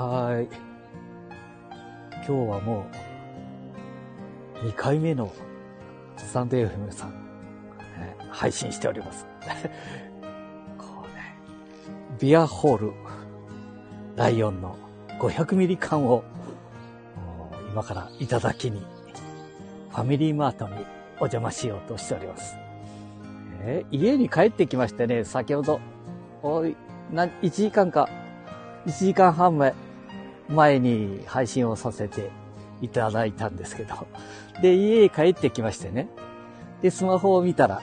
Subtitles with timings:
[0.00, 0.48] はい。
[2.14, 2.86] 今日はも
[4.64, 5.30] う、2回目の
[6.16, 7.12] スタンド FM さん、
[7.98, 9.26] え配信しております。
[10.78, 11.36] こうね、
[12.18, 12.92] ビアホール、
[14.16, 14.74] ライオンの
[15.18, 16.24] 500ミリ缶を、
[17.70, 18.80] 今からいただきに、
[19.90, 20.76] ファミリーマートに
[21.16, 22.56] お邪魔しようとしております。
[23.64, 25.78] えー家に帰ってきましてね、先ほど、
[26.42, 26.74] おい、
[27.12, 28.08] な、1時間か、
[28.86, 29.74] 1時間半前、
[30.50, 32.30] 前に配信をさせて
[32.82, 33.94] いただいたんですけど、
[34.60, 36.08] で、家へ帰ってきましてね、
[36.82, 37.82] で、スマホを見たら、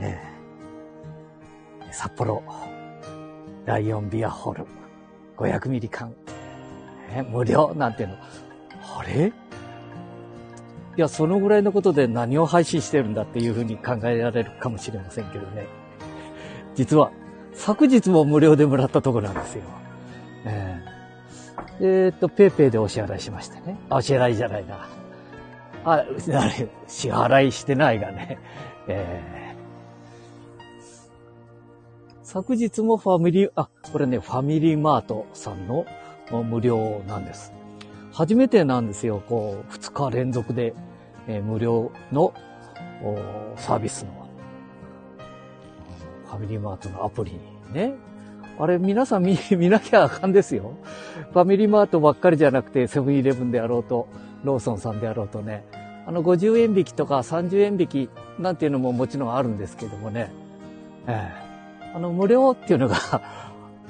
[0.00, 2.42] えー札幌、
[3.64, 4.66] ライオンビアホール、
[5.36, 6.14] 500ミリ缶、
[7.10, 8.16] えー無料なんていうの、
[8.96, 9.32] あれ？
[10.96, 15.66] いや、そのぐらいのことで何を配信してるんだっていうふうに考えられるかもしれませんけどね。
[16.74, 17.10] 実は、
[17.52, 19.62] 昨日も無料でもらったとこなんですよ。
[20.44, 20.77] え。
[21.80, 23.78] えーっと、ペイペイでお支払いしましてね。
[23.88, 24.88] あ、お支払いじゃないな。
[25.84, 28.38] あ、なに支払いしてないがね。
[28.88, 29.38] えー
[32.30, 35.86] 昨日もファミリー、あ、これね、ファミリーマートさんの
[36.44, 37.54] 無料なんです。
[38.12, 40.74] 初めてなんですよ、こう、2日連続で、
[41.26, 42.34] えー無料の
[43.02, 44.28] おサービスの、
[46.26, 47.40] ファミリーマートのアプリに
[47.72, 47.94] ね。
[48.60, 50.72] あれ、皆さん見、 見なきゃあかんですよ。
[51.32, 54.08] ファミリーマートばっかりじゃなくて、セブンイレブンであろうと、
[54.44, 55.64] ローソンさんであろうとね、
[56.06, 60.30] あの、50円引きとか30円引きなんていうのももちろんあるんですけどもね、
[61.06, 61.30] え
[61.84, 61.92] え。
[61.94, 62.96] あの、無料っていうのが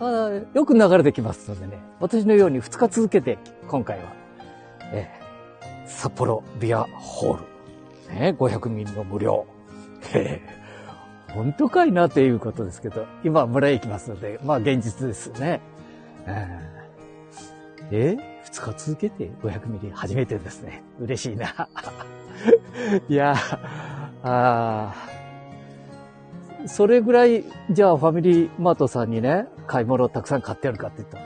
[0.00, 3.38] あよく流れてきますのでね、私のように2日続けて、
[3.68, 4.04] 今回は、
[4.92, 5.86] ええ。
[5.86, 7.38] 札幌ビアホー
[8.10, 9.46] ル、ね、500ミリの無料。
[10.12, 10.58] ええ。
[11.34, 15.60] 本当かいなっていうことですけど、今村へ行きますので、まあ現実ですね。
[16.26, 20.82] ええ二日続けて500ミリ初めてですね。
[21.00, 21.68] 嬉しいな。
[23.08, 23.34] いや、
[24.22, 25.18] あー
[26.66, 31.24] それぐらい、じゃあファミリーマートさんにね、買い物をたくさん買ってあるかって言ったら、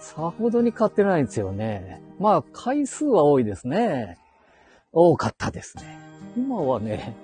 [0.00, 2.02] さほどに買ってないんですよね。
[2.18, 4.18] まあ、回数は多いですね。
[4.92, 5.98] 多かったですね。
[6.36, 7.16] 今はね、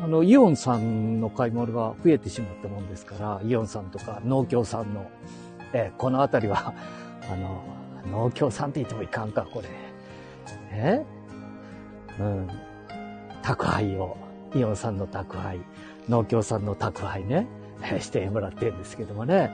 [0.00, 5.10] あの、イオンさんの買い物が増えてしまったもんですから、イオンさんとか農協さんの、
[5.72, 6.72] えーこのあたりは、
[7.30, 7.62] あの、
[8.10, 9.68] 農協さんって言ってもいかんか、これ。
[10.72, 11.04] え？
[12.20, 12.48] うん。
[13.42, 14.16] 宅配を、
[14.54, 15.60] イオンさんの宅配、
[16.08, 17.46] 農協さんの宅配ね、
[17.82, 19.50] え ーしてもらってるんですけどもね。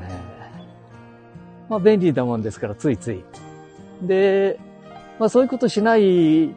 [0.00, 0.38] えー
[1.68, 3.22] まあ便利なもんですから、ついつい。
[4.02, 4.58] で、
[5.18, 6.54] まあそういうことしない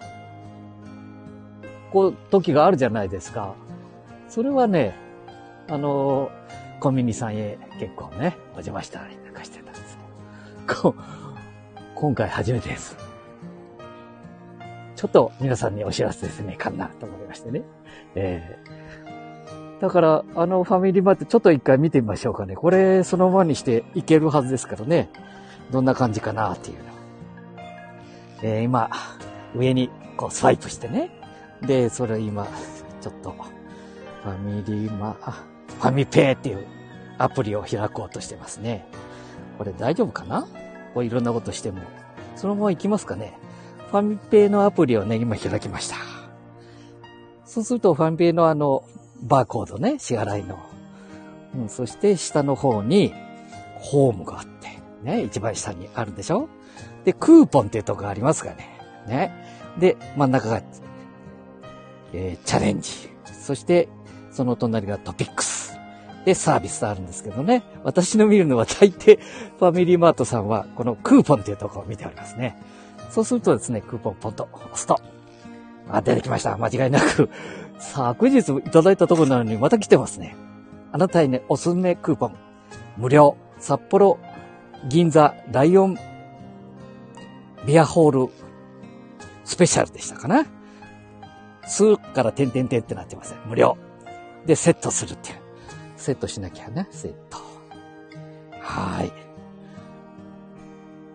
[1.92, 3.56] こ、時があるじゃないですか。
[4.28, 4.96] それはね、
[5.70, 6.32] あの、
[6.80, 9.98] コンビニさんへ結構ね、お邪魔したりなんかしてたんです。
[10.82, 10.96] こ
[11.96, 12.98] 今回初めてです。
[14.96, 17.64] ちょっと皆さんにお知らせですね、かなと思いましてね。
[18.16, 18.72] えー
[19.82, 22.56] だから、あのファミリーマートちょっと一回見てみましょうかね。
[22.56, 25.10] これそのままにしていけるはずですからね。
[25.72, 26.84] どんな感じかなっていうの。
[28.44, 28.92] えー今、
[29.56, 31.10] 上にこうスワイプしてね。
[31.62, 32.48] で、それ今、
[33.02, 33.36] ちょっと、
[34.24, 35.44] ファミリーマ、あ
[35.80, 36.66] ファミペイっていう
[37.18, 38.86] アプリを開こうとしてますね。
[39.58, 40.48] これ大丈夫かな？
[40.94, 41.82] こういろんなことしても。
[42.36, 43.38] そのまま行きますかね？
[43.90, 45.96] ファミペイのアプリをね、今開きました。
[47.46, 48.84] そうすると、ファミペイのあの、
[49.22, 50.60] バーコードね、支払いの。
[51.56, 53.14] うん、そして、下の方に、
[53.80, 56.48] ホームがあって、ね、一番下にあるでしょ？
[57.04, 58.80] で、クーポンっていうとこがありますがね？
[59.08, 59.32] ね。
[59.80, 60.62] で、真ん中が
[62.14, 62.92] えーチャレンジ。
[63.26, 63.90] そして、
[64.32, 65.78] その隣がトピックス。
[66.26, 67.64] で、サービスあるんですけどね。
[67.84, 69.20] 私の見るのは大抵、
[69.58, 72.58] ファミリーマートさんは、このクーポンっていうところを見ておりますね。
[73.10, 75.02] そうするとですね、クーポンポンと押すと。
[75.90, 76.58] あ、出てきました。
[76.58, 77.30] 間違いなく。
[77.80, 80.36] 昨日いただいたところなのにまた来てますね。
[80.92, 82.38] あなたへね、おすすめクーポン。
[82.98, 83.36] 無料。
[83.60, 84.18] 札幌、
[84.88, 85.98] 銀座、ライオン、
[87.66, 88.32] ビアホール、
[89.44, 90.46] スペシャルでしたかな。
[91.68, 93.36] 数から点々点ってなってます。
[93.46, 93.78] 無料。
[94.46, 95.38] で、セットするっていう。
[95.96, 97.38] セットしなきゃね、セット。
[98.60, 99.12] はーい。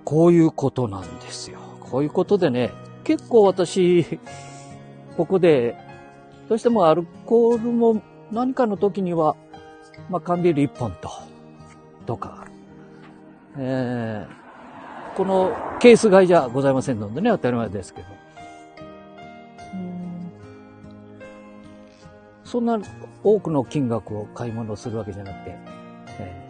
[0.04, 1.58] こういうことなんですよ。
[1.81, 2.72] こういうことでね、
[3.02, 4.06] 結構私、
[5.16, 5.76] ここで、
[6.48, 8.00] どうしてもアルコールも
[8.31, 9.37] 何かの時には、
[10.08, 11.10] まあ、缶ビール1本と、
[12.06, 12.46] とか、
[13.58, 18.08] えー、このケース買いじゃございませんのでね、当たり前ですけど。
[22.46, 22.81] そんな
[23.22, 25.58] 多くの金額を買い物するわけじゃなくて、
[26.19, 26.46] えー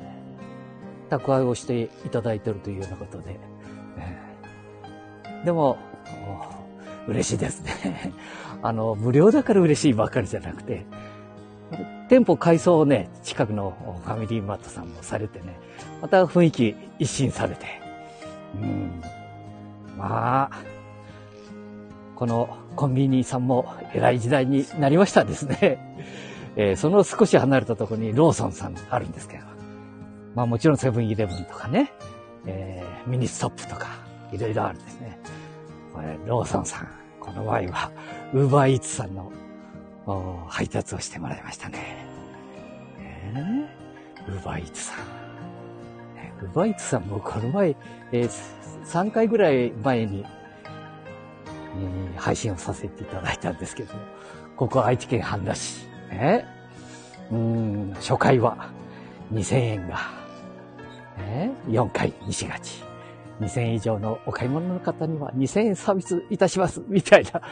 [1.09, 3.39] 宅配をしていただいてるというようなことで。
[5.45, 5.79] でも、
[7.07, 8.13] 嬉しいですね。
[8.63, 10.85] あの、無料だから嬉しいばかりじゃなくて、
[12.09, 15.59] 店舗改装をね、近くのファミリーマートさんもされてね、
[16.03, 17.67] また雰囲気一新されて、
[18.61, 19.03] うん。
[19.97, 20.51] まあ、
[22.17, 25.79] このコンビニさんも偉い時代になりましたですね。
[26.57, 29.45] えー、その少し離れたところにローソンさんあるんですけど、
[30.35, 31.93] まあもちろんセブンイレブンとかね、
[32.47, 33.89] えー、ミニストップとか、
[34.33, 35.19] いろいろあるんですね。
[35.93, 36.89] これ、ローソンさん、
[37.21, 37.91] この場合は、
[38.33, 39.31] ウーバーイーツさんの
[40.49, 42.07] 配達をしてもらいましたね。
[42.99, 44.97] えー、ウーバーイーツさん。
[46.43, 47.77] ウーバーイーツさんもこの前、
[48.13, 48.31] えー、
[48.85, 50.25] 3回ぐらい前に、
[51.79, 54.01] えー、配信をさせていただいたんですけども、
[54.57, 55.87] ここ愛知県半田市。
[56.11, 56.45] ね、
[57.31, 58.71] うん、初回は
[59.33, 59.99] 2000円が、
[61.19, 62.85] ね、4回西勝ち。
[63.41, 67.43] 2000円以上のお買い物の方には2000円サービスいたします、みたいな。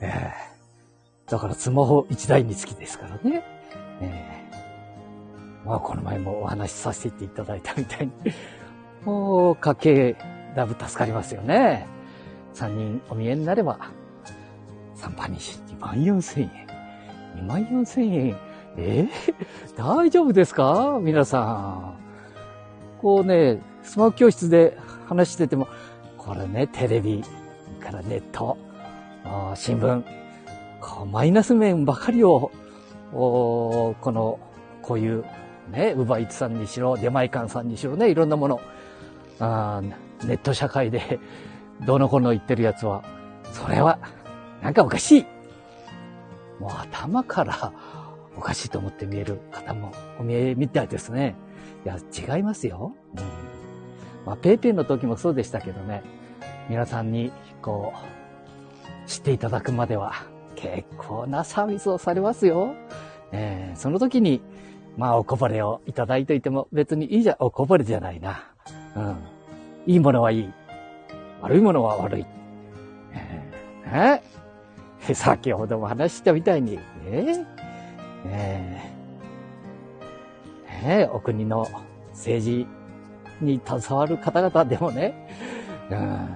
[0.00, 0.32] え？
[1.26, 3.42] ー、だからスマホ1台につきですからね。
[4.00, 4.48] え？
[5.64, 8.12] ー、まあこの前もお話しさせていただいたみたいに、
[9.04, 10.16] もう家計
[10.54, 11.88] だいぶ助かりますよね。
[12.54, 13.78] 3人お見えになれば、
[14.96, 16.66] 3番にし2万4千円。
[17.36, 18.36] 2万4千円。
[18.76, 21.98] えー、大丈夫ですか皆さん。
[23.00, 25.68] こうね、スマホ教室で話してても、
[26.16, 27.22] これね、テレビ
[27.80, 28.56] からネット、
[29.54, 30.02] 新聞、
[30.80, 32.50] こうマイナス面ばかりを、
[33.12, 34.38] この、
[34.80, 35.20] こうい。
[35.20, 35.24] う、
[35.70, 38.14] ね、ウバイツさんにしろ、出前館さんにしろね、い。
[38.14, 38.60] ろんなもの、
[39.40, 39.80] あ
[40.24, 41.18] ネット社会で、
[41.82, 43.04] どの子の言ってるやつは、
[43.52, 43.98] それは、
[44.62, 45.26] なんかおかしい。
[46.60, 47.72] もう頭から
[48.36, 51.34] おかしいと思って見える方もお見えみたいですね。
[51.84, 51.98] いや、
[52.36, 52.94] 違いますよ。
[53.16, 53.24] うん。
[54.26, 56.02] まあ、ペイペイの時もそうでしたけどね、
[56.68, 57.92] 皆さんに、こ
[59.06, 60.12] う、知っていただくまでは、
[60.56, 62.74] 結構なサービスをされますよ。
[63.32, 64.40] えー、その時に、
[64.96, 68.50] まあ、おこぼれをいただいていても別にいいじゃ、おこぼれじゃないな。
[68.96, 69.16] うん。
[69.86, 70.52] いいものはいい。
[71.44, 72.26] 悪いものは悪い。
[73.84, 77.44] えー、 先ほども話したみたいに、えー、
[78.26, 78.82] え、
[80.86, 81.68] え、お国の
[82.12, 82.66] 政治
[83.42, 85.28] に携わる方々でもね、
[85.90, 86.28] うん、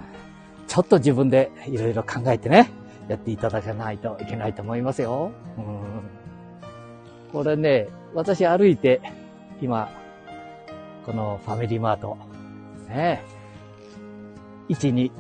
[0.66, 2.70] ちょっと自分でいろいろ考えてね、
[3.08, 5.32] やっていただかないといけないと思いますよ。
[5.56, 9.00] うん、これね、私歩いて、
[9.62, 9.88] 今、
[11.06, 12.18] このファミリーマート、
[12.90, 13.37] ね、
[14.68, 15.12] 位置に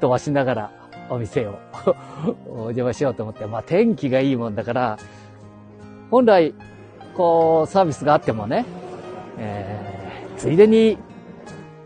[0.00, 0.72] 飛ばしながら
[1.10, 1.58] お店を
[2.46, 4.98] お邪魔しようと思って、まあ天気がいいもんだから、
[6.10, 6.54] 本来、
[7.14, 8.64] こう、サービスがあってもね、
[9.38, 9.94] えー
[10.36, 10.98] ついでに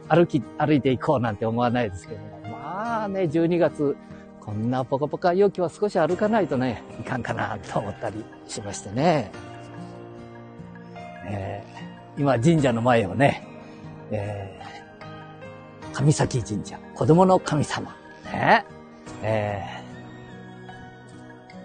[0.09, 2.41] 歩き、歩いていこうなんて思わないですけども。
[2.51, 3.97] まあね、12月、
[4.41, 9.31] こんなポカポカ陽気は少し歩かないとね、いかんかなと思ったりしましてね。
[11.31, 13.47] えー、今神社の前をね、
[14.11, 14.88] えー、
[15.99, 17.97] 神崎神社、子供の神様、
[18.27, 18.65] ね、
[19.21, 19.65] え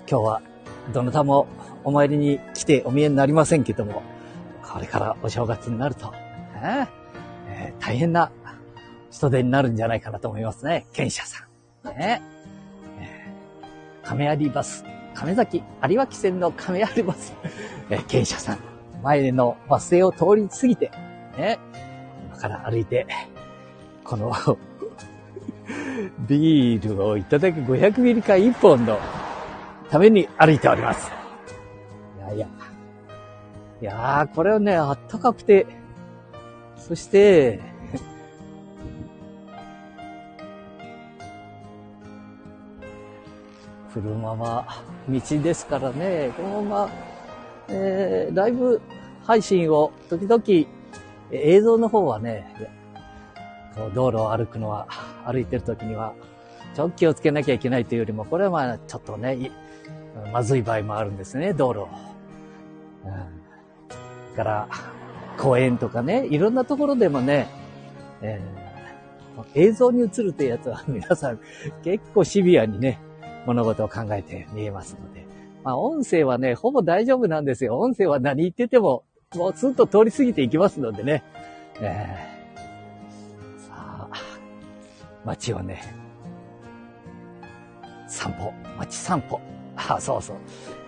[0.08, 0.42] ー、今日は
[0.92, 1.46] どなたも
[1.84, 4.02] お参りに来てお見えになりませんけども、
[4.64, 6.90] これからお正月になると、ね、
[7.48, 8.32] えー、大変な
[9.12, 10.88] 人手になるんじゃないかなと思いますね。
[10.94, 11.46] 賢者さ
[11.84, 11.90] ん。
[11.90, 12.20] ね。
[13.00, 14.84] えー、亀有バス。
[15.14, 17.36] 亀崎有脇線の亀有バス。
[17.92, 18.58] えー、賢者さん。
[19.04, 20.90] 前のバス停を通り過ぎて、
[21.38, 21.60] ね。
[22.26, 23.06] 今から歩いて、
[24.04, 24.32] この
[26.28, 29.00] ビールをいただく500ミリ缶1本の
[29.90, 31.12] ために歩いております。
[32.18, 32.48] いやいや。
[33.82, 35.66] いやー、これはね、あったかくて、
[36.78, 37.60] そして、
[43.94, 44.66] 車は
[45.10, 46.90] 道ですからね、このまま、
[47.68, 48.82] えー、ライブ
[49.24, 50.44] 配信を時々
[51.32, 52.54] 映像の方はね、
[53.76, 54.88] こう道路を歩くのは、
[55.26, 56.14] 歩いてる時には、
[56.76, 59.52] ちょっと気をつけなきゃいけないというよりも、これはまあちょっとね、
[60.32, 61.88] まずい場合もあるんですね、道路。
[63.06, 64.68] うん、から、
[65.38, 67.48] 公園とかね、いろんなところでもね、
[68.22, 71.40] えー、映像に映るってやつは皆さん
[71.84, 73.00] 結構シビアにね、
[73.46, 75.26] 物事を考えて見えますので。
[75.64, 77.80] まあ音声はね、ほぼ大丈夫なんですよ。
[77.80, 79.04] 音声は何言ってても、
[79.36, 81.24] もうスッと通り過ぎていきますのでね。
[81.82, 82.33] えー、
[85.26, 85.82] 街をね、
[88.08, 89.40] 散歩、街散歩。
[89.76, 90.38] あ、そうそう。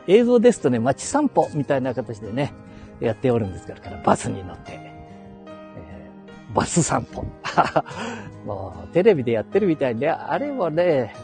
[0.08, 2.54] 映像ですとね、街散歩みたいな形でね、
[3.00, 6.10] やっておるんですから、バスに乗って、え
[6.54, 7.26] バス散歩。
[8.46, 11.16] もう、テレビでやってるみたいで、あれもね、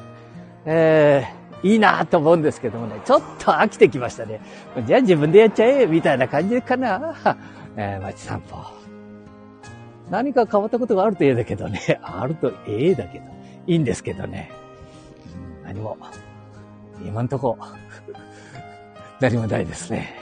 [0.66, 4.42] えー、いいなと思うんですけどもね、ちょっと飽きてきましたね。
[4.86, 7.16] じゃあ自分でやっちゃえ、みたいな感じかな。
[7.78, 8.81] えー、街散歩。
[10.12, 13.26] 何か変わったことがあるとええだけどね、 あるとええだけど、
[13.66, 14.52] いいんですけどね。
[15.62, 15.98] うん、何も、
[17.04, 17.58] 今んとこ、
[19.22, 20.14] 何もないですね。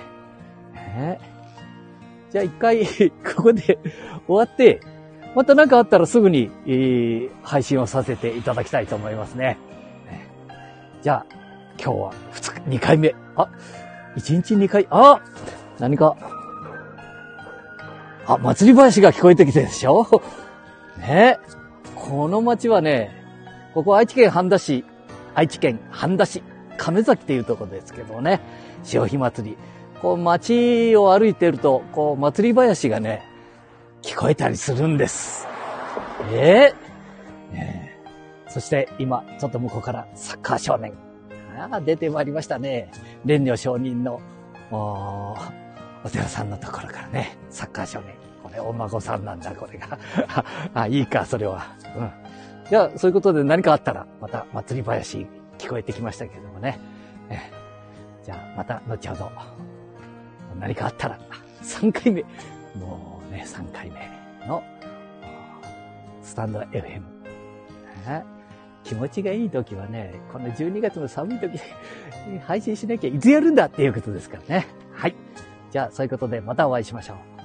[0.76, 1.18] え？
[2.30, 2.86] ー、じゃあ一回、
[3.36, 3.80] ここで
[4.28, 4.80] 終わって、
[5.36, 9.58] また何かあったらすぐに、えー、配信をさせていただきたいと思いますね。
[11.02, 11.26] じゃあ、
[11.82, 13.16] 今日は二日、二回目。
[13.38, 13.50] あ、
[14.16, 15.22] 一日二回、あ？
[15.80, 16.16] 何か、
[18.30, 20.06] あ、祭り林が聞こえてきてるでしょ？
[21.00, 21.38] ね
[21.96, 23.12] この町はね、
[23.74, 24.86] ここ愛知県半田市、
[25.34, 26.44] 愛知県半田市、
[26.78, 28.40] 亀崎っていうとこですけどね、
[28.84, 29.58] 潮干祭り。
[30.02, 33.24] こう街を歩いてると、こう祭り林がね、
[34.02, 35.48] 聞こえたりするんです。
[36.32, 36.74] え？
[37.52, 37.98] ー、ね
[38.48, 40.94] そして今、ちょっと向こうからサッカー少年。
[41.72, 42.90] あ、出てまいりましたね。
[43.26, 44.22] 蓮女上人の
[46.04, 48.14] お、寺さんのところからね、サッカー少年。
[48.44, 49.98] これ、お孫さんなんだ、これが。
[50.74, 51.66] あ、いいか、それは。
[51.96, 52.12] うん。
[52.70, 55.28] じゃあ、そういうことで何かあったら、また祭り林
[55.58, 56.80] 聞こえてきましたけれどもね。
[57.30, 57.40] え
[58.24, 59.32] じゃあ、また後ほど、
[60.60, 61.20] 何かあったら、
[61.62, 62.24] 3回目。
[62.76, 64.64] もうね、3回目の、
[66.22, 67.20] スタンド FM。
[68.84, 71.54] 気持ちがいい時はね、この12月の寒い時
[72.28, 74.68] に 配信しなきゃいつやるんだっていうことですからね。
[75.72, 77.39] じゃあ、そういうことでまたお会いしましょう。